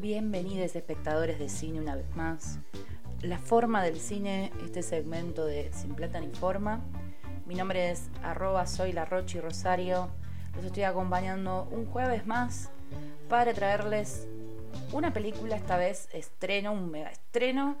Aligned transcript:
Bienvenidos 0.00 0.76
espectadores 0.76 1.40
de 1.40 1.48
cine 1.48 1.80
una 1.80 1.96
vez 1.96 2.14
más. 2.14 2.60
La 3.20 3.38
forma 3.38 3.82
del 3.82 3.98
cine, 3.98 4.52
este 4.64 4.84
segmento 4.84 5.44
de 5.44 5.72
Sin 5.72 5.96
Plata 5.96 6.20
ni 6.20 6.28
Forma. 6.28 6.84
Mi 7.46 7.56
nombre 7.56 7.90
es 7.90 8.10
arroba 8.22 8.66
soy 8.66 8.92
la 8.92 9.06
Rochi 9.06 9.40
Rosario. 9.40 10.08
Los 10.54 10.66
estoy 10.66 10.84
acompañando 10.84 11.66
un 11.72 11.86
jueves 11.86 12.28
más 12.28 12.70
para 13.28 13.52
traerles 13.52 14.28
una 14.92 15.12
película, 15.12 15.56
esta 15.56 15.76
vez 15.76 16.08
estreno, 16.12 16.72
un 16.72 16.92
mega 16.92 17.10
estreno, 17.10 17.76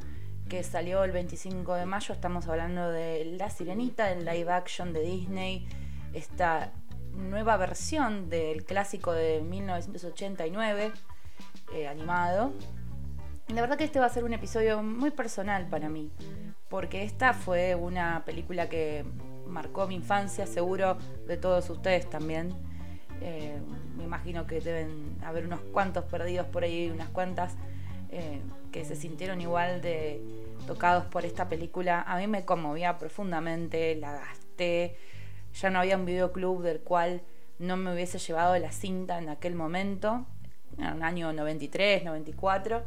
que 0.48 0.62
salió 0.62 1.04
el 1.04 1.12
25 1.12 1.74
de 1.74 1.86
mayo. 1.86 2.14
Estamos 2.14 2.46
hablando 2.46 2.90
de 2.90 3.24
La 3.38 3.50
Sirenita, 3.50 4.10
el 4.10 4.24
live 4.24 4.50
action 4.52 4.92
de 4.92 5.00
Disney. 5.00 5.68
Esta 6.12 6.72
nueva 7.12 7.56
versión 7.56 8.28
del 8.28 8.64
clásico 8.64 9.12
de 9.12 9.40
1989 9.40 10.92
eh, 11.74 11.88
animado. 11.88 12.52
La 13.48 13.60
verdad 13.60 13.76
que 13.76 13.84
este 13.84 14.00
va 14.00 14.06
a 14.06 14.10
ser 14.10 14.24
un 14.24 14.32
episodio 14.32 14.82
muy 14.82 15.10
personal 15.10 15.68
para 15.68 15.88
mí, 15.88 16.10
porque 16.68 17.04
esta 17.04 17.32
fue 17.32 17.74
una 17.74 18.24
película 18.24 18.68
que 18.68 19.04
marcó 19.46 19.86
mi 19.86 19.94
infancia, 19.94 20.46
seguro 20.46 20.98
de 21.26 21.36
todos 21.36 21.70
ustedes 21.70 22.10
también. 22.10 22.52
Eh, 23.20 23.58
me 23.96 24.04
imagino 24.04 24.46
que 24.46 24.60
deben 24.60 25.16
haber 25.24 25.46
unos 25.46 25.60
cuantos 25.60 26.04
perdidos 26.04 26.46
por 26.48 26.64
ahí, 26.64 26.90
unas 26.90 27.08
cuantas 27.08 27.54
eh, 28.10 28.40
que 28.72 28.84
se 28.84 28.96
sintieron 28.96 29.40
igual 29.40 29.80
de 29.80 30.20
tocados 30.66 31.04
por 31.04 31.24
esta 31.24 31.48
película. 31.48 32.02
A 32.02 32.18
mí 32.18 32.26
me 32.26 32.44
conmovía 32.44 32.98
profundamente, 32.98 33.94
la 33.96 34.12
gasté. 34.12 34.96
Ya 35.54 35.70
no 35.70 35.80
había 35.80 35.96
un 35.96 36.04
videoclub 36.04 36.62
del 36.62 36.80
cual 36.80 37.22
no 37.58 37.76
me 37.76 37.92
hubiese 37.92 38.18
llevado 38.18 38.58
la 38.58 38.72
cinta 38.72 39.18
en 39.18 39.28
aquel 39.28 39.54
momento 39.54 40.26
en 40.78 40.84
el 40.84 41.02
año 41.02 41.32
93, 41.32 42.04
94. 42.04 42.82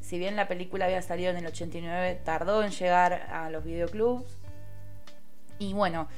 Si 0.00 0.18
bien 0.18 0.36
la 0.36 0.48
película 0.48 0.84
había 0.84 1.00
salido 1.00 1.30
en 1.30 1.38
el 1.38 1.46
89, 1.46 2.20
tardó 2.24 2.62
en 2.62 2.70
llegar 2.70 3.12
a 3.32 3.48
los 3.50 3.64
videoclubs. 3.64 4.36
Y 5.58 5.72
bueno, 5.72 6.08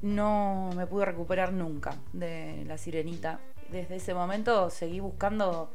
no 0.00 0.70
me 0.74 0.86
pude 0.86 1.04
recuperar 1.04 1.52
nunca 1.52 1.96
de 2.12 2.64
La 2.66 2.78
Sirenita. 2.78 3.40
Desde 3.70 3.96
ese 3.96 4.14
momento 4.14 4.70
seguí 4.70 5.00
buscando 5.00 5.70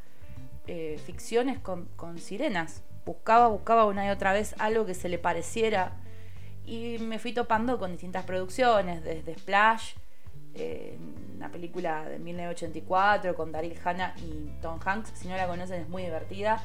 eh, 0.66 1.00
ficciones 1.06 1.60
con, 1.60 1.88
sirenas. 2.18 2.82
Buscaba, 3.06 3.48
buscaba 3.48 3.86
una 3.86 4.06
y 4.06 4.10
otra 4.10 4.34
vez 4.34 4.56
algo 4.60 4.86
que 4.86 4.94
se 4.94 5.10
le 5.10 5.18
pareciera. 5.18 5.94
Y 6.66 6.98
me 7.00 7.20
fui 7.20 7.34
topando 7.34 7.78
con 7.78 7.92
distintas 7.92 8.24
producciones, 8.24 9.04
desde 9.04 9.36
Splash, 9.36 9.96
eh, 10.54 10.98
una 11.36 11.50
película 11.50 12.08
de 12.08 12.20
1984 12.20 13.36
con 13.36 13.52
Daryl 13.52 13.78
Hannah 13.84 14.16
y 14.18 14.52
Tom 14.62 14.80
Hanks. 14.84 15.12
Si 15.16 15.28
no 15.28 15.36
la 15.36 15.48
conocen 15.48 15.82
es 15.82 15.90
muy 15.90 16.04
divertida. 16.04 16.64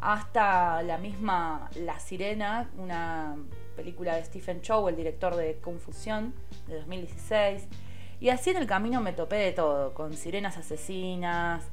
Hasta 0.00 0.82
la 0.82 0.98
misma 0.98 1.70
La 1.74 1.98
Sirena, 1.98 2.70
una 2.76 3.36
película 3.76 4.14
de 4.16 4.24
Stephen 4.24 4.60
Chow, 4.60 4.88
el 4.88 4.96
director 4.96 5.36
de 5.36 5.58
Confusión, 5.60 6.34
de 6.66 6.76
2016. 6.76 7.66
Y 8.20 8.30
así 8.30 8.50
en 8.50 8.56
el 8.56 8.66
camino 8.66 9.00
me 9.00 9.12
topé 9.12 9.36
de 9.36 9.52
todo, 9.52 9.94
con 9.94 10.14
sirenas 10.14 10.56
asesinas, 10.56 11.64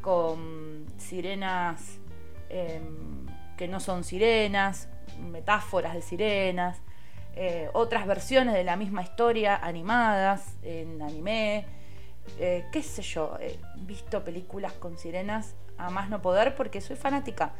con 0.00 0.86
sirenas 0.98 1.98
em, 2.48 3.26
que 3.56 3.68
no 3.68 3.80
son 3.80 4.04
sirenas, 4.04 4.88
metáforas 5.18 5.94
de 5.94 6.02
sirenas. 6.02 6.80
Eh, 7.36 7.68
otras 7.72 8.06
versiones 8.06 8.54
de 8.54 8.62
la 8.62 8.76
misma 8.76 9.02
historia 9.02 9.56
animadas 9.56 10.56
en 10.62 11.02
anime, 11.02 11.66
eh, 12.38 12.64
qué 12.72 12.82
sé 12.82 13.02
yo, 13.02 13.36
he 13.40 13.58
visto 13.76 14.22
películas 14.22 14.72
con 14.74 14.96
sirenas 14.98 15.56
a 15.76 15.90
más 15.90 16.08
no 16.08 16.22
poder 16.22 16.54
porque 16.54 16.80
soy 16.80 16.96
fanática. 16.96 17.52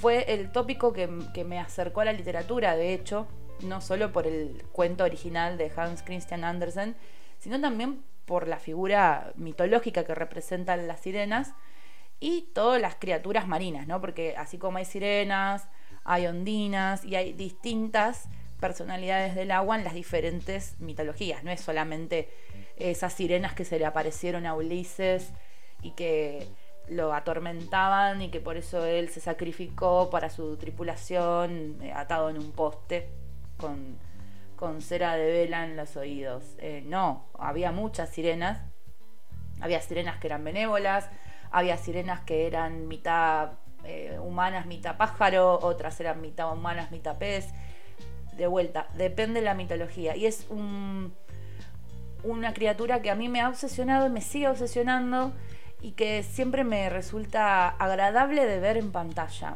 Fue 0.00 0.32
el 0.34 0.50
tópico 0.50 0.92
que, 0.92 1.06
me 1.06 1.60
acercó 1.60 2.00
a 2.00 2.06
la 2.06 2.12
literatura, 2.12 2.76
de 2.76 2.92
hecho, 2.92 3.28
no 3.62 3.80
solo 3.80 4.12
por 4.12 4.26
el 4.26 4.64
cuento 4.72 5.04
original 5.04 5.56
de 5.56 5.70
Hans 5.76 6.02
Christian 6.02 6.42
Andersen, 6.42 6.96
sino 7.38 7.60
también 7.60 8.02
por 8.24 8.48
la 8.48 8.58
figura 8.58 9.32
mitológica 9.36 10.04
que 10.04 10.14
representan 10.14 10.88
las 10.88 11.00
sirenas 11.00 11.52
y 12.20 12.48
todas 12.54 12.80
las 12.80 12.94
criaturas 12.96 13.46
marinas, 13.46 13.86
¿no? 13.86 14.00
Porque 14.00 14.36
así 14.36 14.58
como 14.58 14.78
hay 14.78 14.84
sirenas, 14.84 15.68
hay 16.04 16.26
ondinas 16.26 17.04
y 17.04 17.16
hay 17.16 17.32
distintas 17.32 18.28
personalidades 18.60 19.34
del 19.34 19.50
agua 19.50 19.76
en 19.76 19.84
las 19.84 19.94
diferentes 19.94 20.76
mitologías. 20.80 21.44
No 21.44 21.50
es 21.50 21.60
solamente 21.60 22.28
esas 22.76 23.12
sirenas 23.12 23.54
que 23.54 23.64
se 23.64 23.78
le 23.78 23.86
aparecieron 23.86 24.46
a 24.46 24.54
Ulises 24.54 25.32
y 25.82 25.92
que 25.92 26.46
lo 26.88 27.12
atormentaban 27.12 28.22
y 28.22 28.30
que 28.30 28.40
por 28.40 28.56
eso 28.56 28.84
él 28.84 29.08
se 29.08 29.20
sacrificó 29.20 30.08
para 30.10 30.30
su 30.30 30.56
tripulación 30.56 31.78
eh, 31.82 31.92
atado 31.92 32.30
en 32.30 32.38
un 32.38 32.52
poste 32.52 33.08
con, 33.56 33.98
cera 34.80 35.16
de 35.16 35.30
vela 35.30 35.64
en 35.64 35.76
los 35.76 35.96
oídos. 35.96 36.44
Eh, 36.58 36.82
no, 36.86 37.26
había 37.38 37.72
muchas 37.72 38.10
sirenas. 38.10 38.60
Había 39.60 39.80
sirenas 39.80 40.18
que 40.18 40.26
eran 40.26 40.44
benévolas, 40.44 41.08
había 41.50 41.76
sirenas 41.76 42.20
que 42.20 42.46
eran 42.46 42.88
mitad 42.88 43.52
eh, 43.84 44.18
humanas, 44.20 44.66
mitad 44.66 44.96
pájaro, 44.96 45.58
otras 45.62 46.00
eran 46.00 46.20
mitad 46.20 46.52
humanas, 46.52 46.90
mitad 46.90 47.16
pez 47.18 47.48
de 48.36 48.46
vuelta, 48.46 48.88
depende 48.94 49.40
de 49.40 49.46
la 49.46 49.54
mitología. 49.54 50.16
Y 50.16 50.26
es 50.26 50.46
un, 50.50 51.14
una 52.22 52.52
criatura 52.52 53.00
que 53.00 53.10
a 53.10 53.14
mí 53.14 53.28
me 53.28 53.40
ha 53.40 53.48
obsesionado 53.48 54.06
y 54.06 54.10
me 54.10 54.20
sigue 54.20 54.48
obsesionando 54.48 55.32
y 55.80 55.92
que 55.92 56.22
siempre 56.22 56.64
me 56.64 56.90
resulta 56.90 57.68
agradable 57.68 58.44
de 58.44 58.58
ver 58.58 58.76
en 58.76 58.92
pantalla. 58.92 59.54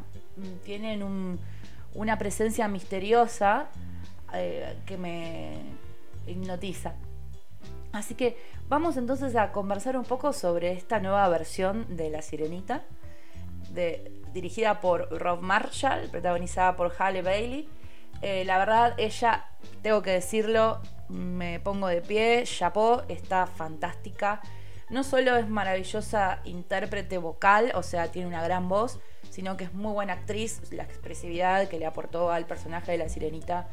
Tienen 0.65 1.39
una 1.95 2.19
presencia 2.19 2.69
misteriosa 2.69 3.67
eh, 4.33 4.77
que 4.87 4.97
me 4.97 5.59
hipnotiza. 6.27 6.95
Así 7.93 8.15
que 8.15 8.37
vamos 8.70 8.97
entonces 8.97 9.36
a 9.36 9.53
conversar 9.53 9.98
un 9.98 10.04
poco 10.04 10.32
sobre 10.32 10.72
esta 10.72 11.00
nueva 11.00 11.28
versión 11.28 11.97
de 11.97 12.08
La 12.08 12.22
Sirenita, 12.22 12.84
dirigida 14.32 14.81
por 14.81 15.10
Rob 15.10 15.42
Marshall, 15.42 16.08
protagonizada 16.08 16.76
por 16.76 16.94
Halle 16.98 17.20
Bailey 17.20 17.69
eh, 18.22 18.44
la 18.44 18.58
verdad, 18.58 18.94
ella, 18.98 19.47
tengo 19.82 20.03
que 20.03 20.10
decirlo, 20.10 20.81
me 21.08 21.58
pongo 21.60 21.88
de 21.88 22.03
pie, 22.03 22.44
chapó, 22.44 23.03
está 23.08 23.47
fantástica. 23.47 24.41
No 24.91 25.04
solo 25.04 25.37
es 25.37 25.48
maravillosa 25.48 26.41
intérprete 26.44 27.19
vocal, 27.19 27.72
o 27.75 27.82
sea, 27.82 28.10
tiene 28.10 28.28
una 28.28 28.42
gran 28.42 28.69
voz, 28.69 28.98
sino 29.31 29.56
que 29.56 29.64
es 29.64 29.72
muy 29.72 29.92
buena 29.92 30.14
actriz. 30.14 30.60
La 30.72 30.82
expresividad 30.82 31.69
que 31.69 31.78
le 31.78 31.87
aportó 31.87 32.31
al 32.31 32.44
personaje 32.47 32.92
de 32.92 32.98
la 32.98 33.08
sirenita 33.08 33.69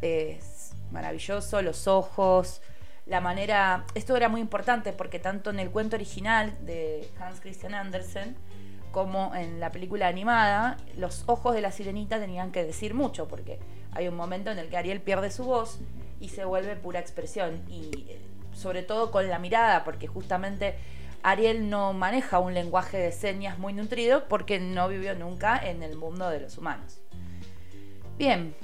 es 0.00 0.72
maravilloso, 0.92 1.60
los 1.62 1.88
ojos, 1.88 2.62
la 3.08 3.20
manera... 3.20 3.84
Esto 3.94 4.16
era 4.16 4.28
muy 4.28 4.40
importante 4.40 4.92
porque 4.92 5.18
tanto 5.18 5.50
en 5.50 5.60
el 5.60 5.70
cuento 5.70 5.96
original 5.96 6.56
de 6.64 7.08
Hans 7.20 7.40
Christian 7.40 7.74
Andersen, 7.74 8.36
como 8.92 9.34
en 9.34 9.60
la 9.60 9.72
película 9.72 10.08
animada, 10.08 10.76
los 10.96 11.24
ojos 11.26 11.54
de 11.54 11.60
la 11.60 11.72
sirenita 11.72 12.18
tenían 12.18 12.52
que 12.52 12.64
decir 12.64 12.94
mucho, 12.94 13.28
porque 13.28 13.58
hay 13.92 14.08
un 14.08 14.16
momento 14.16 14.50
en 14.50 14.58
el 14.58 14.68
que 14.68 14.76
Ariel 14.76 15.00
pierde 15.00 15.30
su 15.30 15.44
voz 15.44 15.78
y 16.20 16.28
se 16.28 16.44
vuelve 16.44 16.76
pura 16.76 17.00
expresión. 17.00 17.62
Y 17.68 18.06
eh, 18.08 18.20
sobre 18.52 18.82
todo 18.82 19.10
con 19.10 19.28
la 19.28 19.38
mirada, 19.38 19.84
porque 19.84 20.06
justamente 20.06 20.76
Ariel 21.22 21.70
no 21.70 21.92
maneja 21.92 22.38
un 22.38 22.54
lenguaje 22.54 22.98
de 22.98 23.12
señas 23.12 23.58
muy 23.58 23.72
nutrido 23.72 24.28
porque 24.28 24.58
no 24.58 24.88
vivió 24.88 25.14
nunca 25.14 25.58
en 25.58 25.82
el 25.82 25.96
mundo 25.96 26.28
de 26.28 26.40
los 26.40 26.58
humanos. 26.58 27.00
Bien, 28.16 28.54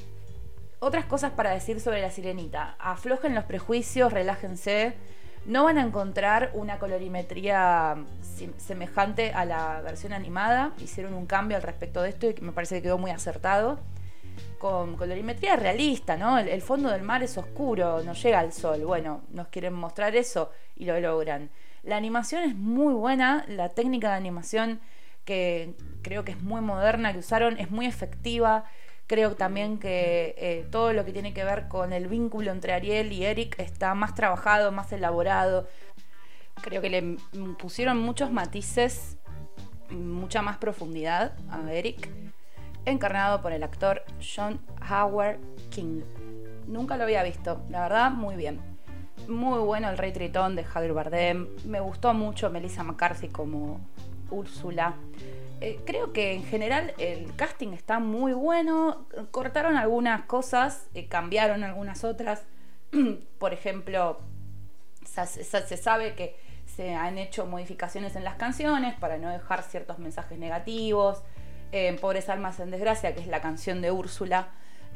otras 0.85 1.07
cosas 1.07 1.33
para 1.33 1.51
decir 1.51 1.81
sobre 1.81 2.01
la 2.01 2.11
sirenita. 2.11 2.77
Aflojen 2.79 3.35
los 3.35 3.45
prejuicios, 3.45 4.13
relájense. 4.13 4.95
No 5.47 5.65
van 5.65 5.79
a 5.79 5.83
encontrar 5.83 6.51
una 6.55 6.79
colorimetría 6.79 7.97
semejante 8.59 9.33
a 9.33 9.45
la 9.45 9.81
versión 9.83 10.13
animada. 10.13 10.73
Hicieron 10.79 11.15
un 11.15 11.27
cambio 11.27 11.57
al 11.57 11.63
respecto 11.63 12.03
de 12.03 12.11
esto 12.11 12.29
y 12.29 12.35
me 12.41 12.53
parece 12.53 12.77
que 12.77 12.83
quedó 12.83 12.99
muy 12.99 13.11
acertado 13.11 13.79
con 14.59 14.97
colorimetría 14.97 15.57
realista, 15.57 16.17
¿no? 16.17 16.39
El, 16.39 16.63
fondo 16.63 16.91
del 16.91 17.03
mar 17.03 17.23
es 17.23 17.37
oscuro, 17.37 18.03
no 18.03 18.15
llega 18.15 18.41
al 18.41 18.53
sol. 18.53 18.85
Bueno, 18.85 19.23
nos 19.31 19.49
quieren 19.49 19.75
mostrar 19.75 20.17
eso 20.17 20.51
y 20.77 20.87
lo 20.87 20.99
logran. 21.01 21.51
La 21.83 21.97
animación 21.97 22.45
es 22.45 22.55
muy 22.55 22.95
buena, 22.95 23.45
la 23.49 23.69
técnica 23.69 24.09
de 24.11 24.17
animación 24.17 24.81
que 25.25 25.75
creo 26.03 26.25
que 26.25 26.33
es 26.33 26.43
muy 26.43 26.61
moderna 26.61 27.13
que 27.13 27.19
usaron 27.19 27.59
es 27.59 27.71
muy 27.71 27.87
efectiva. 27.87 28.65
Creo 29.07 29.35
también 29.35 29.79
que 29.79 30.35
eh, 30.39 30.67
todo 30.71 30.93
lo 30.93 31.05
que 31.05 31.13
tiene 31.13 31.35
que 31.35 31.45
ver 31.45 31.69
con 31.69 31.93
el 31.93 32.09
vínculo 32.09 32.51
entre 32.51 32.73
Ariel 32.73 33.13
y 33.13 33.25
Eric 33.25 33.59
está 33.59 33.95
más 33.95 34.15
trabajado, 34.15 34.73
más 34.73 34.93
elaborado. 34.93 35.69
Creo 36.63 36.81
que 36.81 36.89
le 36.89 37.17
pusieron 37.59 37.99
muchos 37.99 38.31
matices, 38.31 39.19
mucha 39.91 40.41
más 40.41 40.57
profundidad 40.57 41.37
a 41.51 41.73
Eric 41.73 42.09
encarnado 42.87 43.41
por 43.41 43.53
el 43.53 43.63
actor 43.63 44.03
John 44.21 44.61
Howard 44.91 45.39
King. 45.71 46.03
Nunca 46.67 46.97
lo 46.97 47.05
había 47.05 47.23
visto, 47.23 47.63
la 47.69 47.83
verdad, 47.83 48.11
muy 48.11 48.37
bien. 48.37 48.61
Muy 49.29 49.59
bueno 49.61 49.89
el 49.91 49.99
Rey 49.99 50.13
Tritón 50.13 50.57
de 50.57 50.65
Javier 50.65 50.93
Bardem. 50.93 51.49
Me 51.65 51.81
gustó 51.81 52.13
mucho 52.15 52.51
Melissa 52.51 52.83
McCarthy 52.83 53.29
como 53.29 53.81
Úrsula. 54.31 54.95
Eh, 55.65 55.81
creo 55.87 56.13
que 56.13 56.35
en 56.35 56.45
general 56.45 56.93
el 56.99 57.35
casting 57.37 57.69
está 57.69 57.99
muy 57.99 58.35
bueno. 58.35 59.07
Cortaron 59.31 59.79
algunas 59.79 60.27
cosas, 60.27 60.89
eh, 60.93 61.07
cambiaron 61.07 61.65
algunas 61.65 62.05
otras. 62.05 62.43
Por 63.39 63.55
ejemplo, 63.55 64.21
se, 65.07 65.77
sabe 65.79 66.15
que 66.15 66.37
se 66.67 66.95
han 66.95 67.17
hecho 67.17 67.47
modificaciones 67.47 68.15
en 68.15 68.25
las 68.25 68.35
canciones 68.35 68.95
para 68.97 69.17
no 69.17 69.31
dejar 69.31 69.63
ciertos 69.63 69.99
mensajes 69.99 70.39
negativos. 70.39 71.23
En 71.73 71.97
Pobres 71.97 72.29
Almas 72.29 72.61
en 72.61 72.71
Desgracia, 72.71 73.15
que 73.15 73.23
es 73.23 73.27
la 73.27 73.41
canción 73.41 73.81
de 73.81 73.91
Úrsula, 73.91 74.49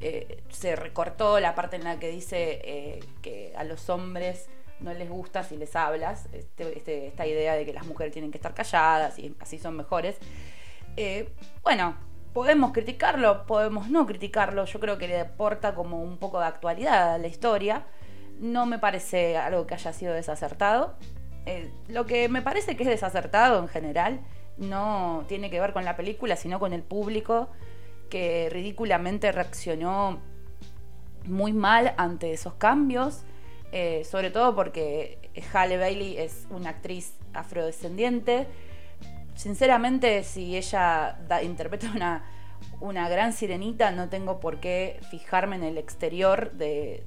eh, 0.03 0.43
se 0.51 0.77
recortó 0.77 1.41
la 1.41 1.55
parte 1.55 1.77
en 1.77 1.85
la 1.85 1.99
que 1.99 2.11
dice 2.11 3.01
que 3.23 3.55
a 3.57 3.65
los 3.65 3.89
hombres 3.89 4.51
no 4.81 4.93
les 4.93 5.09
gusta 5.09 5.43
si 5.45 5.57
les 5.57 5.75
hablas, 5.75 6.29
este, 6.35 6.77
este, 6.77 7.07
esta 7.07 7.27
idea 7.27 7.55
de 7.55 7.65
que 7.65 7.73
las 7.73 7.87
mujeres 7.87 8.13
tienen 8.13 8.31
que 8.31 8.37
estar 8.37 8.53
calladas 8.53 9.19
y 9.19 9.35
así 9.41 9.59
son 9.59 9.75
mejores. 9.75 10.19
Eh, 11.01 11.29
bueno, 11.63 11.95
podemos 12.33 12.73
criticarlo, 12.73 13.47
podemos 13.47 13.89
no 13.89 14.05
criticarlo, 14.05 14.65
yo 14.65 14.81
creo 14.81 14.99
que 14.99 15.07
le 15.07 15.21
aporta 15.21 15.73
como 15.77 16.03
un 16.03 16.19
poco 16.19 16.41
de 16.41 16.47
actualidad 16.47 17.15
a 17.15 17.19
la 17.19 17.29
historia, 17.29 17.87
no 18.41 18.67
me 18.67 18.81
parece 18.81 19.37
algo 19.37 19.65
que 19.65 19.75
haya 19.75 19.93
sido 19.93 20.13
desacertado. 20.13 20.97
Eh, 21.47 21.71
lo 21.87 22.05
que 22.05 22.29
me 22.29 22.43
parece 22.43 22.77
que 22.77 22.83
es 22.83 22.89
desacertado 22.89 23.61
en 23.61 23.69
general 23.69 24.21
no 24.57 25.25
tiene 25.29 25.51
que 25.51 25.61
ver 25.61 25.73
con 25.73 25.85
la 25.85 25.97
película, 25.97 26.35
sino 26.35 26.59
con 26.59 26.73
el 26.73 26.83
público 26.83 27.49
que 28.11 28.49
ridículamente 28.51 29.31
reaccionó 29.31 30.19
muy 31.27 31.53
mal 31.53 31.95
ante 31.97 32.33
esos 32.33 32.55
cambios 32.55 33.23
eh, 33.71 34.05
sobre 34.05 34.31
todo 34.31 34.55
porque 34.55 35.19
Halle 35.53 35.77
Bailey 35.77 36.17
es 36.17 36.47
una 36.51 36.71
actriz 36.71 37.15
afrodescendiente. 37.35 38.47
Sinceramente, 39.39 40.25
si 40.25 40.57
ella 40.57 41.17
interpreta 41.45 41.89
una, 41.95 42.25
una, 42.81 43.09
gran 43.09 43.33
sirenita, 43.33 43.93
no 43.93 44.09
tengo 44.09 44.41
por 44.41 44.59
qué 44.59 44.99
fijarme 45.13 45.55
en 45.55 45.63
el 45.63 45.79
exterior 45.79 46.51
de, 46.55 47.05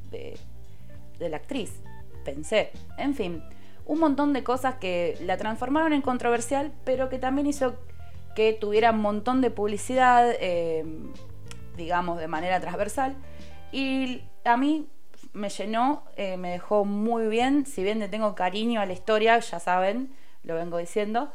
de 1.20 1.30
la 1.30 1.36
actriz. 1.36 1.82
Pensé. 2.24 2.72
En 2.98 3.16
fin, 3.16 3.44
un 3.86 4.00
montón 4.00 4.32
de 4.32 4.46
cosas 4.46 4.76
que 4.76 5.18
la 5.20 5.36
transformaron 5.36 5.92
en 5.92 6.02
controversial, 6.02 6.72
pero 6.86 7.10
que 7.10 7.20
también 7.20 7.48
hizo 7.48 7.76
que 8.34 8.54
tuviera 8.54 8.92
un 8.92 9.02
montón 9.02 9.42
de 9.42 9.52
publicidad, 9.52 10.32
eh, 10.40 10.86
digamos, 11.76 12.18
de 12.18 12.30
manera 12.30 12.62
transversal. 12.62 13.18
Y 13.74 14.22
a 14.46 14.56
mí 14.56 14.88
me 15.34 15.50
llenó, 15.50 16.06
eh, 16.16 16.38
me 16.38 16.52
dejó 16.52 16.86
muy 16.86 17.28
bien, 17.28 17.66
si 17.66 17.84
bien 17.84 18.00
le 18.00 18.08
tengo 18.08 18.36
cariño 18.36 18.80
a 18.80 18.86
la 18.86 18.94
historia, 18.94 19.38
ya 19.40 19.60
saben, 19.60 20.16
lo 20.44 20.56
vengo 20.56 20.78
diciendo. 20.78 21.34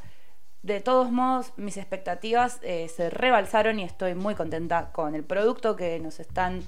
De 0.66 0.80
todos 0.80 1.12
modos, 1.12 1.52
mis 1.56 1.76
expectativas 1.76 2.58
eh, 2.64 2.88
se 2.88 3.08
rebalsaron 3.08 3.78
y 3.78 3.84
estoy 3.84 4.16
muy 4.16 4.34
contenta 4.34 4.90
con 4.90 5.14
el 5.14 5.22
producto 5.22 5.76
que 5.76 6.00
nos 6.00 6.18
están 6.18 6.60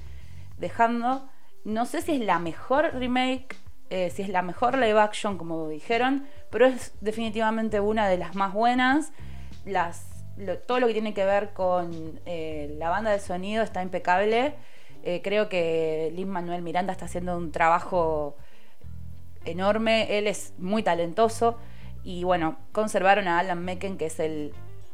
dejando. 0.56 1.28
No 1.64 1.84
sé 1.84 2.00
si 2.02 2.12
es 2.12 2.20
la 2.20 2.38
mejor 2.38 2.94
remake, 2.94 3.56
eh, 3.90 4.10
si 4.10 4.22
es 4.22 4.28
la 4.28 4.42
mejor 4.42 4.78
live 4.78 5.00
action, 5.00 5.36
como 5.36 5.68
dijeron, 5.68 6.28
pero 6.48 6.66
es 6.66 6.92
definitivamente 7.00 7.80
una 7.80 8.08
de 8.08 8.18
las 8.18 8.36
más 8.36 8.52
buenas. 8.52 9.10
Todo 10.68 10.78
lo 10.78 10.86
que 10.86 10.92
tiene 10.92 11.12
que 11.12 11.24
ver 11.24 11.52
con 11.52 12.20
la 12.24 12.90
banda 12.90 13.10
de 13.10 13.18
sonido 13.18 13.64
está 13.64 13.82
impecable. 13.82 14.54
Eh, 15.02 15.22
creo 15.24 15.48
que 15.48 16.12
Lin 16.14 16.28
Manuel 16.28 16.62
Miranda 16.62 16.92
está 16.92 17.06
haciendo 17.06 17.36
un 17.36 17.50
trabajo 17.50 18.36
enorme, 19.44 20.18
él 20.18 20.28
es 20.28 20.54
muy 20.56 20.84
talentoso 20.84 21.58
y 22.04 22.24
bueno, 22.24 22.58
conservaron 22.72 23.28
a 23.28 23.38
Alan 23.38 23.64
Mecken, 23.64 23.98
que 23.98 24.06
es 24.06 24.20
el 24.20 24.52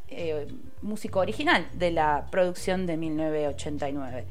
eh, 0.09 0.47
músico 0.83 1.21
original 1.21 1.67
de 1.73 1.91
la 1.91 2.27
producción 2.31 2.87
de 2.87 2.97
1989. 2.97 4.25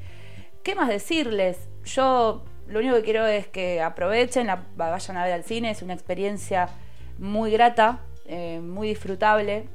¿Qué 0.64 0.76
más 0.76 0.90
decirles? 0.90 1.58
Yo 1.84 2.44
lo 2.68 2.80
único 2.80 2.96
que 2.96 3.04
quiero 3.04 3.26
es 3.26 3.48
que 3.48 3.82
aprovechen, 3.82 4.48
la, 4.48 4.64
vayan 4.76 5.18
a 5.18 5.26
ver 5.26 5.34
al 5.34 5.44
cine, 5.44 5.72
es 5.72 5.82
una 5.82 5.94
experiencia 5.94 6.70
muy 7.18 7.52
grata, 7.52 8.00
eh, 8.26 8.60
muy 8.62 8.88
disfrutable. 8.88 9.68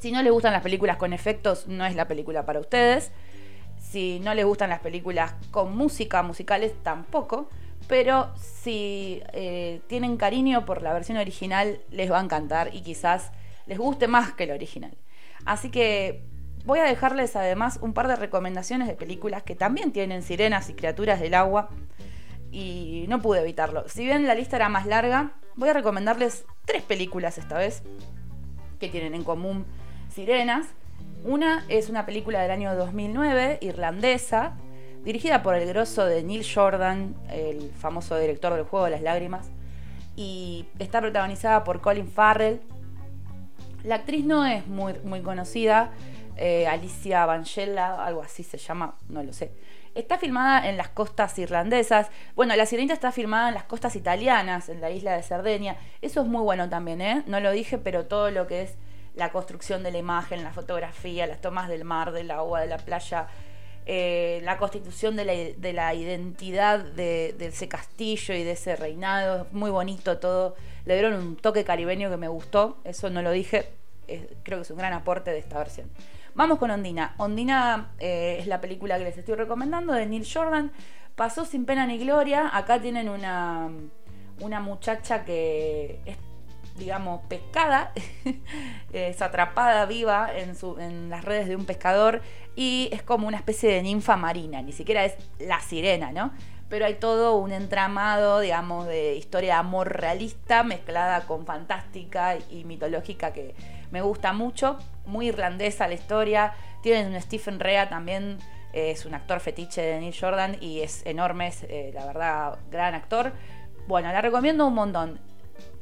Si 0.00 0.12
no 0.12 0.22
les 0.22 0.32
gustan 0.32 0.52
las 0.52 0.62
películas 0.62 0.96
con 0.96 1.12
efectos, 1.12 1.66
no 1.68 1.84
es 1.86 1.94
la 1.94 2.08
película 2.08 2.44
para 2.44 2.60
ustedes. 2.60 3.12
Si 3.80 4.20
no 4.20 4.34
les 4.34 4.44
gustan 4.44 4.70
las 4.70 4.80
películas 4.80 5.34
con 5.50 5.76
música, 5.76 6.22
musicales 6.22 6.72
tampoco. 6.82 7.48
Pero 7.88 8.30
si 8.36 9.22
eh, 9.32 9.80
tienen 9.86 10.18
cariño 10.18 10.64
por 10.66 10.82
la 10.82 10.92
versión 10.92 11.16
original, 11.16 11.80
les 11.90 12.12
va 12.12 12.20
a 12.20 12.22
encantar 12.22 12.74
y 12.74 12.82
quizás 12.82 13.32
les 13.66 13.78
guste 13.78 14.06
más 14.06 14.32
que 14.32 14.46
la 14.46 14.54
original. 14.54 14.96
Así 15.46 15.70
que 15.70 16.22
voy 16.64 16.80
a 16.80 16.84
dejarles 16.84 17.34
además 17.34 17.78
un 17.80 17.94
par 17.94 18.06
de 18.06 18.16
recomendaciones 18.16 18.88
de 18.88 18.94
películas 18.94 19.42
que 19.42 19.54
también 19.54 19.92
tienen 19.92 20.22
sirenas 20.22 20.68
y 20.68 20.74
criaturas 20.74 21.18
del 21.18 21.34
agua. 21.34 21.70
Y 22.50 23.06
no 23.08 23.20
pude 23.20 23.40
evitarlo. 23.40 23.88
Si 23.88 24.04
bien 24.04 24.26
la 24.26 24.34
lista 24.34 24.56
era 24.56 24.68
más 24.68 24.86
larga, 24.86 25.32
voy 25.56 25.70
a 25.70 25.72
recomendarles 25.72 26.44
tres 26.66 26.82
películas 26.82 27.38
esta 27.38 27.58
vez 27.58 27.82
que 28.78 28.88
tienen 28.88 29.14
en 29.14 29.24
común 29.24 29.66
sirenas. 30.10 30.66
Una 31.24 31.64
es 31.68 31.88
una 31.88 32.06
película 32.06 32.40
del 32.40 32.50
año 32.50 32.74
2009, 32.74 33.58
irlandesa, 33.60 34.56
dirigida 35.08 35.42
por 35.42 35.54
el 35.54 35.66
grosso 35.66 36.04
de 36.04 36.22
Neil 36.22 36.44
Jordan, 36.44 37.14
el 37.30 37.72
famoso 37.72 38.18
director 38.18 38.52
del 38.52 38.64
Juego 38.64 38.84
de 38.84 38.90
las 38.90 39.00
Lágrimas, 39.00 39.48
y 40.16 40.66
está 40.78 41.00
protagonizada 41.00 41.64
por 41.64 41.80
Colin 41.80 42.10
Farrell. 42.10 42.60
La 43.84 43.94
actriz 43.94 44.26
no 44.26 44.44
es 44.44 44.66
muy, 44.66 44.92
muy 45.04 45.22
conocida, 45.22 45.92
eh, 46.36 46.66
Alicia 46.66 47.24
Vangela, 47.24 48.04
algo 48.04 48.20
así 48.20 48.42
se 48.42 48.58
llama, 48.58 48.96
no 49.08 49.22
lo 49.22 49.32
sé. 49.32 49.50
Está 49.94 50.18
filmada 50.18 50.68
en 50.68 50.76
las 50.76 50.90
costas 50.90 51.38
irlandesas. 51.38 52.08
Bueno, 52.36 52.54
La 52.54 52.66
Sirenita 52.66 52.92
está 52.92 53.10
filmada 53.10 53.48
en 53.48 53.54
las 53.54 53.64
costas 53.64 53.96
italianas, 53.96 54.68
en 54.68 54.82
la 54.82 54.90
isla 54.90 55.16
de 55.16 55.22
Cerdeña. 55.22 55.78
Eso 56.02 56.20
es 56.20 56.26
muy 56.26 56.42
bueno 56.42 56.68
también, 56.68 57.00
¿eh? 57.00 57.22
No 57.26 57.40
lo 57.40 57.50
dije, 57.50 57.78
pero 57.78 58.04
todo 58.04 58.30
lo 58.30 58.46
que 58.46 58.60
es 58.60 58.74
la 59.14 59.32
construcción 59.32 59.82
de 59.82 59.90
la 59.90 59.96
imagen, 59.96 60.44
la 60.44 60.52
fotografía, 60.52 61.26
las 61.26 61.40
tomas 61.40 61.70
del 61.70 61.84
mar, 61.84 62.12
del 62.12 62.30
agua, 62.30 62.60
de 62.60 62.66
la 62.66 62.76
playa, 62.76 63.28
eh, 63.90 64.42
la 64.44 64.58
constitución 64.58 65.16
de 65.16 65.24
la, 65.72 65.94
identidad 65.94 66.80
de, 66.80 67.34
ese 67.40 67.68
castillo 67.68 68.34
y 68.34 68.44
de 68.44 68.50
ese 68.50 68.76
reinado, 68.76 69.46
muy 69.50 69.70
bonito 69.70 70.18
todo. 70.18 70.56
Le 70.84 70.92
dieron 70.92 71.14
un 71.14 71.36
toque 71.36 71.64
caribeño 71.64 72.10
que 72.10 72.18
me 72.18 72.28
gustó, 72.28 72.76
eso 72.84 73.08
no 73.08 73.22
lo 73.22 73.30
dije, 73.30 73.70
creo 74.42 74.58
que 74.58 74.62
es 74.62 74.70
un 74.70 74.76
gran 74.76 74.92
aporte 74.92 75.30
de 75.30 75.38
esta 75.38 75.56
versión. 75.56 75.88
Vamos 76.34 76.58
con 76.58 76.70
Ondina. 76.70 77.14
Ondina 77.16 77.92
eh, 77.98 78.36
es 78.40 78.46
la 78.46 78.60
película 78.60 78.98
que 78.98 79.04
les 79.04 79.16
estoy 79.16 79.36
recomendando 79.36 79.94
de 79.94 80.04
Neil 80.04 80.28
Jordan. 80.30 80.70
Pasó 81.16 81.46
sin 81.46 81.64
pena 81.64 81.86
ni 81.86 81.96
gloria. 81.96 82.54
Acá 82.54 82.82
tienen 82.82 83.08
una, 83.08 83.70
una 84.40 84.60
muchacha 84.60 85.24
que 85.24 86.00
digamos, 86.78 87.20
pescada, 87.28 87.92
es 88.92 89.20
atrapada 89.20 89.86
viva 89.86 90.30
en, 90.34 91.10
las 91.10 91.24
redes 91.24 91.48
de 91.48 91.56
un 91.56 91.64
pescador 91.64 92.22
y 92.56 92.88
es 92.92 93.02
como 93.02 93.26
una 93.26 93.36
especie 93.36 93.70
de 93.70 93.82
ninfa 93.82 94.16
marina, 94.16 94.62
ni 94.62 94.72
siquiera 94.72 95.04
es 95.04 95.14
la 95.38 95.60
sirena, 95.60 96.12
¿no? 96.12 96.32
Pero 96.68 96.84
hay 96.84 96.94
todo 96.94 97.36
un 97.36 97.52
entramado, 97.52 98.40
digamos, 98.40 98.86
de 98.86 99.16
historia 99.16 99.58
amor 99.58 99.90
realista 100.00 100.62
mezclada 100.62 101.26
con 101.26 101.46
fantástica 101.46 102.36
y 102.50 102.64
mitológica 102.64 103.32
que 103.32 103.54
me 103.90 104.02
gusta 104.02 104.34
mucho. 104.34 104.78
Muy 105.06 105.28
irlandesa 105.28 105.88
la 105.88 105.94
historia. 105.94 106.52
Tienen 106.82 107.14
un 107.14 107.20
Stephen 107.22 107.58
Rea 107.58 107.88
también, 107.88 108.38
es 108.74 109.06
un 109.06 109.14
actor 109.14 109.40
fetiche 109.40 109.80
de 109.80 110.00
Neil 110.00 110.14
Jordan 110.18 110.58
y 110.60 110.80
es 110.80 111.04
enorme, 111.06 111.48
es 111.48 111.62
eh, 111.64 111.90
la 111.94 112.04
verdad, 112.04 112.58
gran 112.70 112.94
actor. 112.94 113.32
Bueno, 113.86 114.12
la 114.12 114.20
recomiendo 114.20 114.66
un 114.66 114.74
montón. 114.74 115.18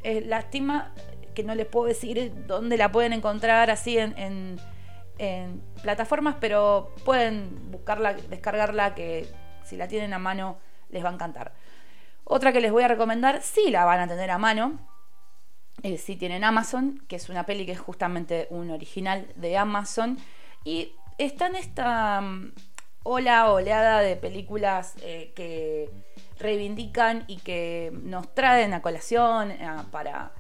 Eh, 0.07 0.21
lástima 0.25 0.93
que 1.35 1.43
no 1.43 1.57
les 1.57 1.67
puedo 1.67 1.89
decir 1.89 2.33
dónde 2.47 2.77
la 2.77 2.93
pueden 2.93 3.13
encontrar 3.13 3.71
así 3.71 3.99
en, 3.99 4.61
plataformas, 5.83 6.37
pero 6.41 6.95
pueden 7.05 7.73
buscarla, 7.73 8.13
descargarla, 8.13 8.95
que 8.95 9.27
si 9.65 9.77
la 9.77 9.89
tienen 9.89 10.15
a 10.15 10.21
mano 10.21 10.59
les 10.91 11.05
va 11.05 11.09
a 11.09 11.13
encantar. 11.13 11.55
Otra 12.23 12.53
que 12.53 12.61
les 12.61 12.71
voy 12.71 12.85
a 12.85 12.89
recomendar, 12.89 13.43
sí 13.43 13.69
la 13.69 13.85
van 13.85 13.99
a 13.99 14.07
tener 14.07 14.31
a 14.31 14.39
mano, 14.39 14.79
eh, 15.83 15.99
si 15.99 16.15
tienen 16.15 16.45
Amazon, 16.45 17.03
que 17.09 17.17
es 17.17 17.29
una 17.29 17.45
peli 17.45 17.67
que 17.67 17.73
es 17.73 17.81
justamente 17.81 18.47
un 18.51 18.71
original 18.71 19.27
de 19.35 19.59
Amazon, 19.59 20.19
y 20.63 20.93
está 21.19 21.49
en 21.49 21.57
esta 21.57 22.21
mm, 22.21 22.53
ola, 23.03 23.51
oleada 23.51 24.03
de 24.03 24.15
películas 24.15 24.95
eh, 25.03 25.33
que 25.35 25.91
reivindican 26.39 27.25
y 27.27 27.39
que 27.39 27.93
nos 28.03 28.35
traen 28.35 28.75
a 28.75 28.83
colación 28.83 29.51
eh, 29.51 29.69
para, 29.91 30.33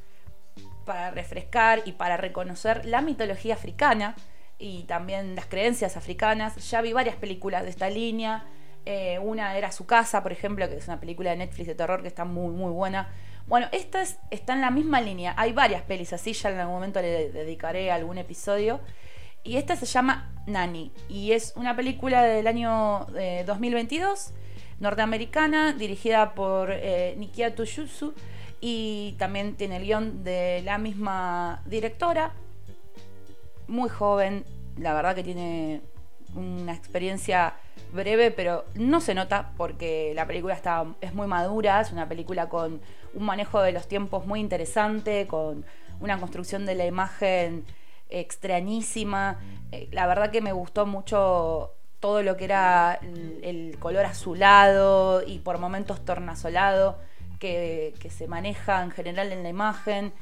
para 0.84 1.10
refrescar 1.10 1.82
y 1.84 1.92
para 1.92 2.16
reconocer 2.16 2.84
la 2.86 3.00
mitología 3.00 3.54
africana. 3.54 4.14
y 4.58 4.84
también 4.84 5.34
las 5.36 5.46
creencias 5.46 5.96
africanas. 5.98 6.70
Ya 6.70 6.80
vi 6.80 6.94
varias 6.94 7.16
películas 7.16 7.62
de 7.64 7.70
esta 7.70 7.90
línea. 7.90 8.44
Eh, 8.86 9.18
una 9.18 9.58
era 9.58 9.72
Su 9.72 9.84
Casa, 9.84 10.22
por 10.22 10.32
ejemplo, 10.32 10.68
que 10.68 10.76
es 10.76 10.86
una 10.86 11.00
película 11.00 11.30
de 11.30 11.36
Netflix 11.36 11.66
de 11.66 11.74
terror 11.74 12.02
que 12.02 12.08
está 12.08 12.24
muy, 12.24 12.54
muy 12.54 12.70
buena. 12.70 13.10
Bueno, 13.46 13.68
esta 13.72 14.02
está 14.30 14.54
en 14.54 14.60
la 14.60 14.70
misma 14.70 15.00
línea. 15.00 15.34
Hay 15.36 15.52
varias 15.52 15.82
pelis 15.82 16.12
así, 16.12 16.32
ya 16.32 16.50
en 16.50 16.60
algún 16.60 16.76
momento 16.76 17.02
le 17.02 17.30
dedicaré 17.30 17.90
algún 17.90 18.16
episodio. 18.18 18.80
Y 19.42 19.56
esta 19.56 19.76
se 19.76 19.86
llama 19.86 20.32
Nani. 20.46 20.92
Y 21.08 21.32
es 21.32 21.52
una 21.56 21.76
película 21.76 22.22
del 22.22 22.46
año 22.46 23.06
2022, 23.44 24.30
eh, 24.30 24.32
norteamericana, 24.80 25.72
dirigida 25.72 26.34
por 26.34 26.70
eh, 26.72 27.14
Nikia 27.18 27.54
Toshutsu. 27.54 28.14
Y 28.60 29.14
también 29.18 29.54
tiene 29.54 29.76
el 29.76 29.84
guion 29.84 30.24
de 30.24 30.62
la 30.64 30.78
misma 30.78 31.62
directora. 31.66 32.32
Muy 33.68 33.88
joven, 33.88 34.44
la 34.78 34.94
verdad 34.94 35.14
que 35.14 35.22
tiene 35.22 35.82
una 36.34 36.74
experiencia 36.74 37.54
breve, 37.92 38.30
pero 38.30 38.64
no 38.74 39.00
se 39.00 39.14
nota 39.14 39.52
porque 39.56 40.12
la 40.14 40.26
película 40.26 40.54
está, 40.54 40.86
es 41.00 41.14
muy 41.14 41.26
madura, 41.26 41.80
es 41.80 41.92
una 41.92 42.08
película 42.08 42.48
con 42.48 42.80
un 43.14 43.24
manejo 43.24 43.60
de 43.60 43.72
los 43.72 43.88
tiempos 43.88 44.26
muy 44.26 44.40
interesante, 44.40 45.26
con 45.26 45.64
una 46.00 46.18
construcción 46.18 46.66
de 46.66 46.74
la 46.74 46.86
imagen 46.86 47.64
extrañísima. 48.08 49.38
Eh, 49.72 49.88
la 49.92 50.06
verdad 50.06 50.30
que 50.30 50.40
me 50.40 50.52
gustó 50.52 50.86
mucho 50.86 51.75
todo 52.06 52.22
lo 52.22 52.36
que 52.36 52.44
era 52.44 53.00
el, 53.42 53.76
color 53.80 54.04
azulado 54.04 55.24
y 55.26 55.40
por 55.40 55.58
momentos 55.58 56.04
tornasolado 56.04 57.00
que, 57.40 57.94
se 58.16 58.28
maneja 58.28 58.80
en 58.84 58.92
general 58.92 59.32
en 59.32 59.42
la 59.42 59.48
imagen 59.48 60.12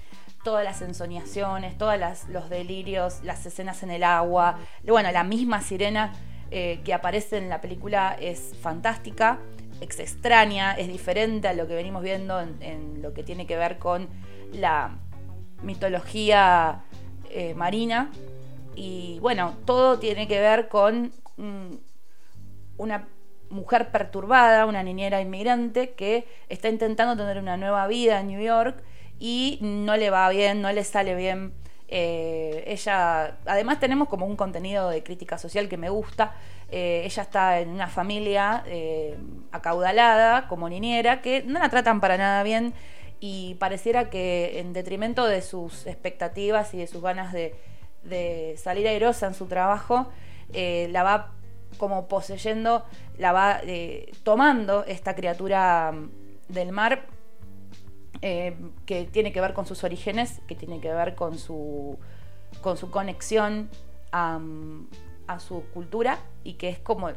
todas 0.42 0.64
las 0.64 0.80
ensoñaciones, 0.80 1.76
todos 1.76 1.98
los 2.30 2.48
delirios, 2.48 3.20
las 3.22 3.44
escenas 3.44 3.82
en 3.82 3.90
el 3.90 4.02
agua. 4.02 4.60
Bueno, 4.82 5.12
la 5.12 5.24
misma 5.24 5.60
sirena 5.60 6.14
eh, 6.50 6.80
que 6.86 6.94
aparece 6.94 7.36
en 7.36 7.50
la 7.50 7.60
película 7.60 8.16
es 8.18 8.54
fantástica, 8.62 9.38
es 9.82 9.98
extraña, 9.98 10.72
es 10.72 10.88
diferente 10.88 11.48
a 11.48 11.52
lo 11.52 11.68
que 11.68 11.74
venimos 11.74 12.02
viendo 12.02 12.40
en 12.40 13.02
lo 13.02 13.12
que 13.12 13.22
tiene 13.22 13.46
que 13.46 13.58
ver 13.58 13.76
con 13.76 14.08
la 14.54 14.96
mitología 15.62 16.82
eh, 17.28 17.52
marina. 17.52 18.10
Y 18.74 19.18
bueno, 19.20 19.54
todo 19.66 19.98
tiene 19.98 20.26
que 20.26 20.40
ver 20.40 20.68
con 20.68 21.12
mm, 21.36 21.74
una 22.76 23.08
mujer 23.50 23.90
perturbada, 23.90 24.66
una 24.66 24.82
niñera 24.82 25.20
inmigrante 25.20 25.94
que 25.94 26.26
está 26.48 26.68
intentando 26.68 27.16
tener 27.16 27.38
una 27.38 27.56
nueva 27.56 27.86
vida 27.86 28.20
en 28.20 28.28
New 28.28 28.42
York 28.42 28.82
y 29.18 29.58
no 29.60 29.96
le 29.96 30.10
va 30.10 30.28
bien, 30.30 30.62
no 30.62 30.72
le 30.72 30.84
sale 30.84 31.14
bien. 31.14 31.52
Eh, 31.88 32.64
ella, 32.66 33.36
además 33.44 33.78
tenemos 33.78 34.08
como 34.08 34.26
un 34.26 34.36
contenido 34.36 34.88
de 34.88 35.02
crítica 35.02 35.38
social 35.38 35.68
que 35.68 35.76
me 35.76 35.90
gusta. 35.90 36.34
Eh, 36.70 37.02
ella 37.04 37.22
está 37.22 37.60
en 37.60 37.68
una 37.68 37.86
familia 37.86 38.64
acaudalada 39.52 40.48
como 40.48 40.68
niñera 40.68 41.20
que 41.20 41.42
no 41.42 41.60
la 41.60 41.68
tratan 41.68 42.00
para 42.00 42.16
nada 42.16 42.42
bien 42.42 42.74
y 43.26 43.54
pareciera 43.54 44.10
que 44.10 44.60
en 44.60 44.74
detrimento 44.74 45.26
de 45.26 45.40
sus 45.40 45.86
expectativas 45.86 46.74
y 46.74 46.76
de 46.76 46.86
sus 46.86 47.00
ganas 47.00 47.32
de, 47.32 47.54
salir 48.58 48.86
airosa 48.86 49.26
en 49.26 49.32
su 49.32 49.46
trabajo, 49.46 50.08
eh, 50.52 50.88
la 50.90 51.02
va 51.02 51.32
como 51.78 52.06
poseyendo, 52.08 52.84
la 53.18 53.32
va 53.32 53.60
eh, 53.62 54.12
tomando 54.22 54.84
esta 54.84 55.14
criatura 55.14 55.92
mm, 55.92 56.52
del 56.52 56.72
mar 56.72 57.06
eh, 58.22 58.56
que 58.86 59.04
tiene 59.04 59.32
que 59.32 59.40
ver 59.40 59.54
con 59.54 59.66
sus 59.66 59.84
orígenes, 59.84 60.40
que 60.46 60.54
tiene 60.54 60.80
que 60.80 60.92
ver 60.92 61.14
con 61.14 61.38
su, 61.38 61.98
con 62.62 62.76
su 62.76 62.90
conexión 62.90 63.68
a, 64.12 64.38
mm, 64.38 64.88
a 65.26 65.40
su 65.40 65.64
cultura 65.72 66.18
y 66.42 66.54
que 66.54 66.68
es 66.68 66.78
como 66.78 67.10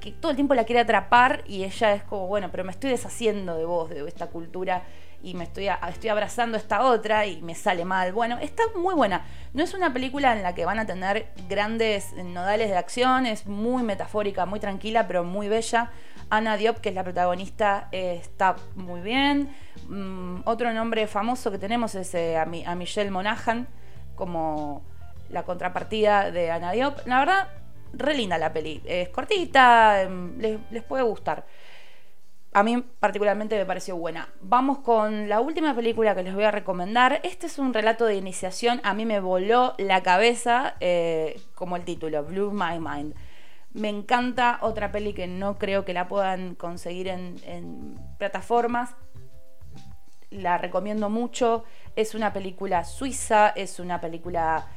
que 0.00 0.12
todo 0.12 0.30
el 0.30 0.36
tiempo 0.36 0.54
la 0.54 0.64
quiere 0.64 0.80
atrapar 0.80 1.44
y 1.46 1.64
ella 1.64 1.94
es 1.94 2.02
como, 2.04 2.26
bueno, 2.26 2.50
pero 2.50 2.64
me 2.64 2.70
estoy 2.70 2.90
deshaciendo 2.90 3.56
de 3.56 3.64
vos, 3.64 3.90
de 3.90 4.06
esta 4.06 4.28
cultura 4.28 4.84
y 5.22 5.34
me 5.34 5.44
estoy, 5.44 5.68
estoy 5.88 6.10
abrazando 6.10 6.56
esta 6.56 6.82
otra 6.82 7.26
y 7.26 7.42
me 7.42 7.54
sale 7.54 7.84
mal. 7.84 8.12
Bueno, 8.12 8.38
está 8.40 8.62
muy 8.76 8.94
buena. 8.94 9.24
No 9.52 9.62
es 9.64 9.74
una 9.74 9.92
película 9.92 10.32
en 10.32 10.42
la 10.42 10.54
que 10.54 10.64
van 10.64 10.78
a 10.78 10.86
tener 10.86 11.28
grandes 11.48 12.12
nodales 12.12 12.70
de 12.70 12.76
acción, 12.76 13.26
es 13.26 13.46
muy 13.46 13.82
metafórica, 13.82 14.46
muy 14.46 14.60
tranquila, 14.60 15.06
pero 15.06 15.24
muy 15.24 15.48
bella. 15.48 15.90
Ana 16.30 16.56
Diop, 16.56 16.78
que 16.78 16.90
es 16.90 16.94
la 16.94 17.04
protagonista, 17.04 17.88
está 17.90 18.56
muy 18.76 19.00
bien. 19.00 19.48
Mm, 19.88 20.40
otro 20.44 20.72
nombre 20.72 21.06
famoso 21.06 21.50
que 21.50 21.58
tenemos 21.58 21.94
es 21.94 22.14
eh, 22.14 22.36
a, 22.36 22.74
Michelle 22.74 23.10
Monaghan 23.10 23.66
como 24.14 24.82
la 25.30 25.42
contrapartida 25.44 26.30
de 26.30 26.50
Ana 26.50 26.72
Diop. 26.72 27.06
La 27.06 27.18
verdad, 27.18 27.48
re 27.92 28.14
linda 28.14 28.38
la 28.38 28.52
peli. 28.52 28.82
Es 28.84 29.08
cortita, 29.08 30.02
em, 30.02 30.38
les 30.38 30.82
puede 30.84 31.02
gustar 31.02 31.44
a 32.52 32.62
mí 32.62 32.82
particularmente 32.98 33.56
me 33.56 33.66
pareció 33.66 33.96
buena. 33.96 34.28
Vamos 34.40 34.78
con 34.78 35.28
la 35.28 35.40
última 35.40 35.74
película 35.74 36.14
que 36.14 36.22
les 36.22 36.34
voy 36.34 36.44
a 36.44 36.50
recomendar. 36.50 37.20
Este 37.22 37.46
es 37.46 37.58
un 37.58 37.74
relato 37.74 38.06
de 38.06 38.16
iniciación. 38.16 38.80
A 38.84 38.94
mí 38.94 39.04
me 39.04 39.20
voló 39.20 39.74
la 39.78 40.02
cabeza 40.02 40.74
eh, 40.80 41.40
como 41.54 41.76
el 41.76 41.84
título, 41.84 42.24
Blue 42.24 42.50
My 42.50 42.78
Mind. 42.78 43.14
Me 43.74 43.90
encanta 43.90 44.58
otra 44.62 44.90
peli 44.90 45.12
que 45.12 45.26
no 45.26 45.58
creo 45.58 45.84
que 45.84 45.92
la 45.92 46.08
puedan 46.08 46.54
conseguir 46.54 47.08
en, 47.08 47.98
plataformas. 48.18 48.94
La 50.30 50.56
recomiendo 50.56 51.10
mucho. 51.10 51.64
Es 51.96 52.14
una 52.14 52.32
película 52.32 52.84
suiza, 52.84 53.50
es 53.50 53.78
una 53.78 54.00
película 54.00 54.68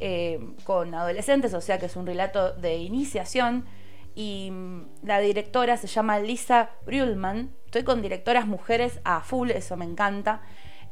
eh, 0.00 0.40
con 0.64 0.94
adolescentes, 0.94 1.54
o 1.54 1.60
sea 1.60 1.78
que 1.78 1.86
es 1.86 1.94
un 1.94 2.06
relato 2.06 2.52
de 2.54 2.76
iniciación 2.76 3.66
y 4.14 4.50
mm, 4.50 5.04
la 5.04 5.20
directora 5.20 5.76
se 5.76 5.86
llama 5.86 6.18
Lisa 6.18 6.70
Brühlmann. 6.86 7.54
Estoy 7.66 7.84
con 7.84 8.02
directoras 8.02 8.46
mujeres 8.46 9.00
a 9.04 9.20
full, 9.20 9.50
eso 9.50 9.76
me 9.76 9.84
encanta. 9.84 10.42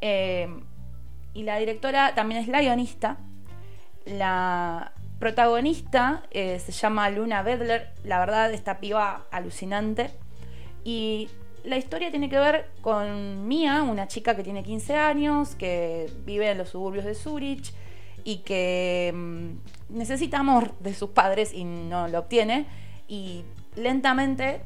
Eh, 0.01 0.49
y 1.35 1.43
la 1.43 1.59
directora 1.59 2.15
también 2.15 2.41
es 2.41 2.49
la 2.49 2.61
guionista. 2.61 3.19
La 4.07 4.93
protagonista 5.19 6.23
eh, 6.31 6.59
se 6.59 6.73
llama 6.73 7.11
Luna 7.11 7.43
Bedler. 7.43 7.93
La 8.05 8.19
verdad, 8.19 8.53
esta 8.53 8.79
piba 8.79 9.27
alucinante. 9.31 10.11
Y 10.85 11.29
la 11.65 11.77
historia 11.77 12.11
tiene 12.11 12.31
que 12.31 12.39
ver 12.39 12.71
con 12.81 13.47
Mia, 13.47 13.83
una 13.83 14.07
chica 14.09 14.37
que 14.37 14.45
tiene 14.45 14.63
15 14.63 14.97
años, 14.97 15.55
que 15.57 16.11
vive 16.25 16.51
en 16.51 16.59
los 16.59 16.71
suburbios 16.71 17.05
de 17.05 17.15
Zurich 17.15 17.75
y 18.25 18.39
que 18.39 19.13
mm, 19.15 19.97
necesita 19.97 20.39
amor 20.39 20.79
de 20.79 20.95
sus 20.95 21.11
padres 21.11 21.53
y 21.53 21.65
no 21.65 22.09
lo 22.09 22.21
obtiene 22.21 22.67
y 23.09 23.45
lentamente 23.75 24.61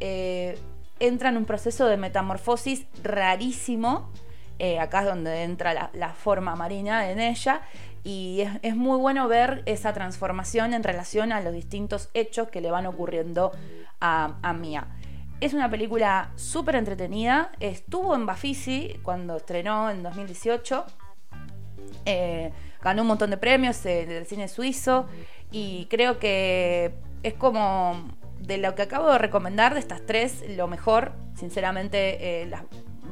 eh, 0.00 0.58
entra 1.00 1.30
en 1.30 1.38
un 1.38 1.46
proceso 1.46 1.86
de 1.86 1.96
metamorfosis 1.96 2.86
rarísimo. 3.02 4.10
Eh, 4.58 4.78
acá 4.78 5.00
es 5.00 5.06
donde 5.06 5.42
entra 5.42 5.90
la, 5.92 6.12
forma 6.14 6.54
marina 6.54 7.10
en 7.10 7.20
ella. 7.20 7.62
Y 8.04 8.44
es, 8.62 8.76
muy 8.76 8.98
bueno 8.98 9.26
ver 9.26 9.62
esa 9.66 9.92
transformación 9.92 10.74
en 10.74 10.84
relación 10.84 11.32
a 11.32 11.40
los 11.40 11.52
distintos 11.52 12.08
hechos 12.14 12.48
que 12.48 12.60
le 12.60 12.70
van 12.70 12.86
ocurriendo 12.86 13.50
a, 14.00 14.52
Mia. 14.58 14.86
Es 15.40 15.54
una 15.54 15.68
película 15.68 16.30
súper 16.36 16.76
entretenida. 16.76 17.50
Estuvo 17.60 18.14
en 18.14 18.24
Bafisi 18.24 19.00
cuando 19.02 19.36
estrenó 19.36 19.90
en 19.90 20.02
2018. 20.02 20.84
Eh, 22.04 22.52
ganó 22.80 23.02
un 23.02 23.08
montón 23.08 23.30
de 23.30 23.36
premios 23.36 23.82
del 23.82 24.24
cine 24.26 24.48
suizo. 24.48 25.06
Y 25.50 25.86
creo 25.86 26.18
que 26.18 26.94
es 27.28 27.34
como 27.34 28.08
de 28.40 28.58
lo 28.58 28.74
que 28.74 28.82
acabo 28.82 29.10
de 29.10 29.18
recomendar 29.18 29.74
de 29.74 29.80
estas 29.80 30.04
tres, 30.06 30.44
lo 30.48 30.68
mejor, 30.68 31.12
sinceramente, 31.34 32.42
eh, 32.42 32.46
las 32.46 32.62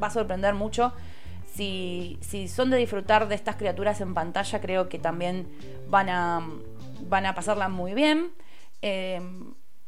va 0.02 0.08
a 0.08 0.10
sorprender 0.10 0.54
mucho. 0.54 0.92
Si, 1.54 2.18
son 2.48 2.70
de 2.70 2.76
disfrutar 2.76 3.28
de 3.28 3.34
estas 3.34 3.56
criaturas 3.56 4.00
en 4.00 4.14
pantalla, 4.14 4.60
creo 4.60 4.88
que 4.88 4.98
también 4.98 5.48
van 5.88 6.08
a, 6.08 6.46
van 7.08 7.26
a 7.26 7.34
pasarla 7.34 7.68
muy 7.68 7.94
bien. 7.94 8.32
Eh, 8.82 9.20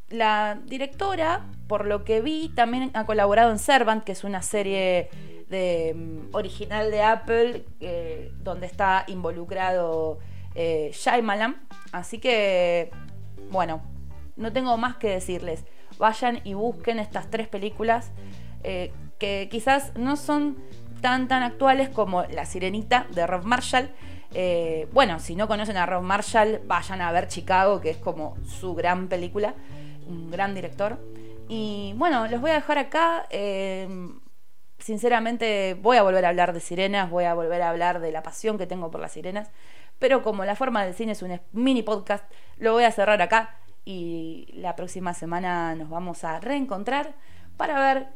la 0.09 0.61
directora, 0.65 1.47
por 1.67 1.87
lo 1.87 2.05
que 2.05 2.21
vi, 2.21 2.53
también 2.55 2.91
ha 2.95 3.07
colaborado 3.07 3.51
en 3.51 3.59
Servant, 3.59 4.05
que 4.05 4.13
es 4.13 4.23
una 4.23 4.43
serie 4.43 5.11
de, 5.49 5.95
mm, 5.95 6.35
original 6.35 6.91
de 6.91 7.03
Apple, 7.03 7.65
eh, 7.81 8.31
donde 8.39 8.67
está 8.67 9.05
involucrado 9.09 10.19
eh, 10.55 10.91
Shyamalan. 10.93 11.67
Así 11.93 12.19
que, 12.19 12.91
bueno, 13.51 13.83
no 14.37 14.53
tengo 14.53 14.77
más 14.77 14.97
que 14.97 15.11
decirles. 15.11 15.65
Vayan 15.99 16.41
y 16.45 16.55
busquen 16.55 16.99
estas 16.99 17.31
tres 17.31 17.49
películas 17.49 18.13
eh, 18.63 18.93
que 19.19 19.49
quizás 19.51 19.93
no 19.97 20.17
son 20.17 20.59
tan 21.01 21.29
tan 21.29 21.43
actuales 21.43 21.89
como 21.89 22.25
La 22.25 22.45
Sirenita 22.45 23.07
de 23.15 23.27
Rob 23.27 23.45
Marshall. 23.45 23.91
Eh, 24.35 24.89
bueno, 24.93 25.19
si 25.21 25.37
no 25.37 25.49
conocen 25.49 25.77
a 25.77 25.87
Rob 25.87 26.03
Marshall, 26.03 26.61
vayan 26.67 27.01
a 27.01 27.13
ver 27.13 27.29
Chicago, 27.29 27.81
que 27.81 27.91
es 27.91 27.97
como 27.97 28.37
su 28.45 28.75
gran 28.75 29.09
película, 29.09 29.55
un 30.07 30.31
gran 30.31 30.55
director. 30.55 30.99
Y 31.49 31.95
bueno, 31.97 32.27
los 32.27 32.41
voy 32.41 32.51
a 32.51 32.55
dejar 32.55 32.79
acá. 32.79 33.27
Eh, 33.31 33.89
sinceramente, 34.79 35.75
voy 35.81 35.97
a 35.97 36.03
volver 36.03 36.25
a 36.25 36.29
hablar 36.29 36.53
de 36.53 36.61
sirenas, 36.61 37.11
voy 37.11 37.25
a 37.25 37.35
volver 37.35 37.63
a 37.63 37.71
hablar 37.71 38.01
de 38.01 38.13
la 38.13 38.23
pasión 38.23 38.59
que 38.59 38.67
tengo 38.67 38.91
por 38.91 39.01
las 39.01 39.13
sirenas 39.13 39.51
pero 39.99 40.23
como 40.23 40.45
la 40.45 40.57
forma 40.57 40.85
del 40.85 40.95
cine 40.95 41.13
es 41.13 41.23
un 41.23 41.41
mini 41.53 41.83
podcast, 41.83 42.25
lo 42.59 42.73
voy 42.73 42.85
a 42.85 42.93
cerrar 42.93 43.23
acá 43.23 43.57
y 43.87 44.49
la 44.53 44.75
próxima 44.75 45.15
semana 45.15 45.75
nos 45.77 45.89
vamos 45.89 46.25
a 46.25 46.41
reencontrar 46.41 47.15
para 47.57 47.79
ver 47.81 48.09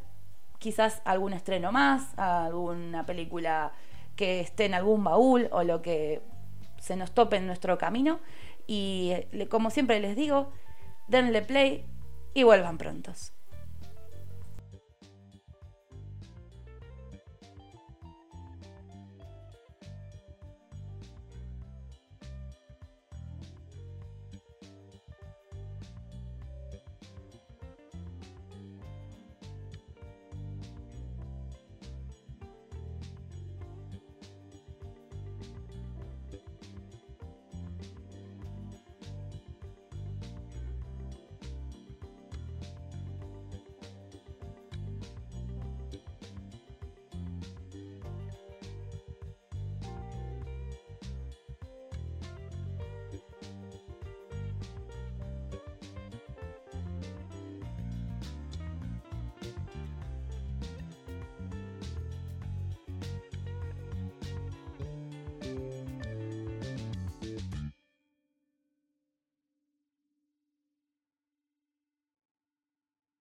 quizás 0.59 1.01
algún 1.05 1.33
estreno 1.33 1.71
más, 1.71 2.13
alguna 2.19 3.05
película 3.05 3.71
que 4.15 4.41
esté 4.41 4.65
en 4.65 4.73
algún 4.73 5.03
baúl 5.03 5.47
o 5.51 5.63
lo 5.63 5.81
que 5.81 6.21
se 6.77 6.97
nos 6.97 7.13
tope 7.13 7.37
en 7.37 7.47
nuestro 7.47 7.77
camino. 7.77 8.19
Y 8.67 9.13
como 9.49 9.69
siempre 9.69 9.99
les 10.01 10.15
digo, 10.15 10.51
denle 11.07 11.41
play 11.41 11.85
y 12.33 12.43
vuelvan 12.43 12.77
prontos. 12.77 13.33